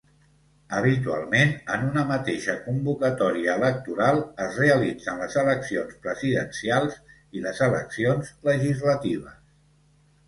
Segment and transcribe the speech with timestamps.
[0.75, 6.99] Habitualment en una mateixa convocatòria electoral es realitzen les eleccions presidencials
[7.41, 9.41] i les eleccions legislatives.